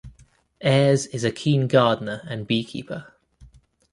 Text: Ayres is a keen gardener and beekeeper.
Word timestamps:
Ayres 0.63 1.05
is 1.13 1.23
a 1.23 1.29
keen 1.31 1.67
gardener 1.67 2.23
and 2.27 2.47
beekeeper. 2.47 3.13